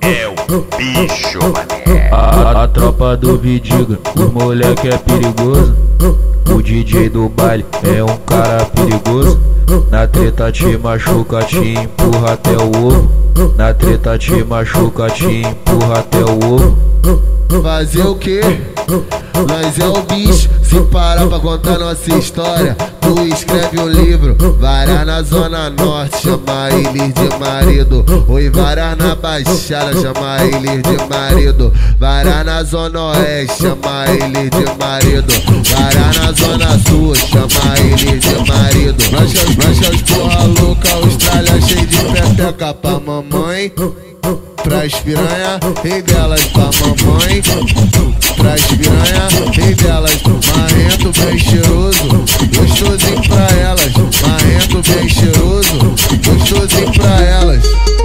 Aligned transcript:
É 0.00 0.26
o 0.26 0.60
bicho, 0.76 1.38
mané. 1.52 2.10
A, 2.10 2.64
a 2.64 2.68
tropa 2.68 3.16
do 3.16 3.38
Vidiga, 3.38 3.96
os 4.16 4.32
moleque 4.32 4.88
é 4.88 4.98
perigoso. 4.98 5.76
O 6.52 6.60
DJ 6.60 7.08
do 7.08 7.28
baile 7.28 7.64
é 7.84 8.02
um 8.02 8.16
cara 8.18 8.64
perigoso. 8.66 9.40
Na 9.88 10.06
treta 10.06 10.50
te 10.50 10.76
machuca, 10.76 11.44
te 11.44 11.58
empurra 11.58 12.32
até 12.32 12.56
o 12.56 12.86
ovo. 12.86 13.54
Na 13.56 13.72
treta 13.72 14.18
te 14.18 14.42
machuca, 14.42 15.10
te 15.10 15.42
empurra 15.42 16.00
até 16.00 16.24
o 16.24 16.54
ovo. 16.54 16.76
Fazer 17.62 18.04
o 18.04 18.16
quê? 18.16 18.40
Nós 19.44 19.78
é 19.78 19.86
o 19.86 20.02
bicho, 20.02 20.48
se 20.62 20.80
parar 20.90 21.26
pra 21.26 21.38
contar 21.38 21.78
nossa 21.78 22.14
história. 22.14 22.74
Tu 23.02 23.22
escreve 23.34 23.78
um 23.78 23.88
livro, 23.88 24.34
varar 24.58 25.04
na 25.04 25.22
zona 25.22 25.68
norte, 25.68 26.22
chama 26.22 26.70
ele 26.70 27.12
de 27.12 27.38
marido. 27.38 28.24
Oi, 28.28 28.48
varar 28.48 28.96
na 28.96 29.14
baixada, 29.14 29.92
chama 29.92 30.38
ele 30.42 30.80
de 30.80 30.96
marido. 31.08 31.70
Varar 32.00 32.44
na 32.46 32.62
zona 32.62 33.10
oeste, 33.10 33.62
chama 33.62 34.06
ele 34.08 34.48
de 34.48 34.64
marido. 34.78 35.32
Varar 35.70 36.14
na 36.14 36.32
zona 36.32 36.78
sul, 36.88 37.14
chama 37.14 37.78
ele 37.78 38.18
de 38.18 38.50
marido. 38.50 39.04
Nós, 39.12 39.34
nós, 39.34 39.80
nós 39.80 40.02
porra 40.02 40.44
louca, 40.44 40.94
Austrália 40.94 41.60
cheio 41.60 41.86
de 41.86 41.96
pepeca 41.98 42.72
pra 42.72 42.98
mamãe 43.00 43.70
pras 44.66 44.94
piranha, 44.94 45.60
rei 45.82 46.02
delas 46.02 46.44
pra 46.46 46.64
mamãe. 46.64 47.40
Pras 48.36 48.60
piranha, 48.62 49.28
rei 49.52 49.74
delas, 49.74 50.22
marrento 50.22 51.12
bem 51.20 51.38
cheiroso, 51.38 52.04
gostosinho 52.08 53.28
pra 53.28 53.48
elas. 53.58 53.92
Marrento 54.22 54.82
bem 54.90 55.08
cheiroso, 55.08 55.78
gostosinho 55.78 56.92
pra 56.92 57.22
elas. 57.22 57.95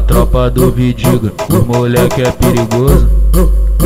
A, 0.00 0.02
tropa 0.02 0.50
do 0.50 0.72
Vidiga, 0.72 1.30
os 1.50 1.66
moleque 1.66 2.22
é 2.22 2.32
perigoso. 2.32 3.06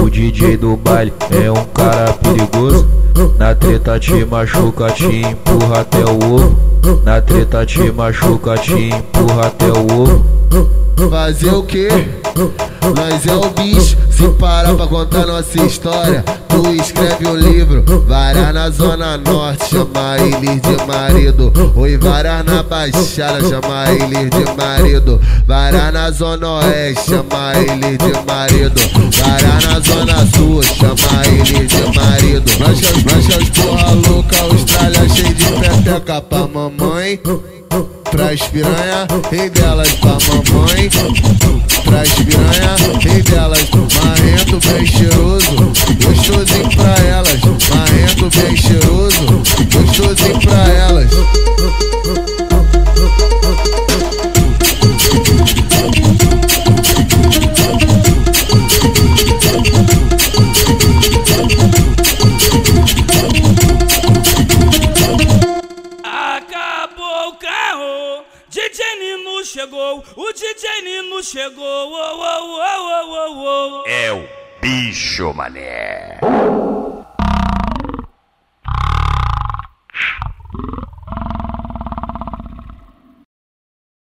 O 0.00 0.08
DJ 0.08 0.56
do 0.56 0.76
baile 0.76 1.12
é 1.28 1.50
um 1.50 1.64
cara 1.74 2.12
perigoso. 2.12 2.88
Na 3.36 3.52
treta 3.52 3.98
te 3.98 4.24
machuca, 4.24 4.92
te 4.92 5.06
empurra 5.06 5.80
até 5.80 6.04
o 6.04 6.34
ovo. 6.34 6.56
Na 7.02 7.20
treta 7.20 7.66
te 7.66 7.90
machuca, 7.90 8.56
te 8.56 8.90
empurra 8.90 9.48
até 9.48 9.66
o 9.66 10.02
ovo. 10.02 10.24
Fazer 11.10 11.52
o 11.52 11.64
quê? 11.64 11.88
Nós 12.92 13.26
é 13.26 13.34
o 13.34 13.48
bicho, 13.50 13.96
se 14.10 14.28
parar 14.38 14.74
pra 14.74 14.86
contar 14.86 15.26
nossa 15.26 15.58
história. 15.62 16.22
Tu 16.48 16.74
escreve 16.74 17.26
um 17.26 17.34
livro, 17.34 17.82
varar 18.06 18.52
na 18.52 18.68
zona 18.68 19.16
norte, 19.16 19.70
chama 19.70 20.18
ele 20.18 20.60
de 20.60 20.86
marido. 20.86 21.72
Oi, 21.76 21.96
varar 21.96 22.44
na 22.44 22.62
baixada, 22.62 23.40
chama 23.48 23.86
ele 23.90 24.28
de 24.28 24.44
marido. 24.56 25.18
Varar 25.46 25.92
na 25.92 26.10
zona 26.10 26.58
oeste, 26.58 27.10
chama 27.10 27.52
ele 27.56 27.96
de 27.96 28.12
marido. 28.26 28.80
Varar 29.18 29.62
na 29.62 29.80
zona 29.80 30.26
sul, 30.36 30.62
chama 30.62 31.26
ele 31.26 31.66
de 31.66 31.98
marido. 31.98 32.52
Nós, 32.58 32.80
nós 32.82 33.48
porra 33.48 33.92
louca, 33.92 34.40
Austrália 34.42 35.08
cheio 35.08 35.34
de 35.34 35.44
pepeca 35.44 36.20
pra 36.20 36.46
mamãe 36.46 37.18
pras 38.14 38.42
piranha, 38.42 39.08
rei 39.30 39.50
delas 39.50 39.92
pra 39.94 40.12
mamãe. 40.12 40.88
Pras 41.84 42.08
piranha, 42.10 42.76
rei 43.00 43.22
delas, 43.22 43.68
marrento 44.02 44.58
bem 44.68 44.86
cheiroso, 44.86 45.56
gostosinho 46.02 46.76
pra 46.76 46.96
elas. 47.06 47.40
Marrento 47.70 48.30
bem 48.36 48.56
cheiroso, 48.56 48.83
Chegou, 69.44 70.02
o 70.16 70.32
DJ 70.32 70.80
Nino 70.82 71.22
chegou, 71.22 71.62
oh, 71.62 71.92
oh, 71.92 72.60
oh, 72.60 73.04
oh, 73.04 73.34
oh, 73.36 73.82
oh. 73.82 73.84
É 73.86 74.10
o 74.10 74.26
bicho, 74.60 75.34
mané. 75.34 76.18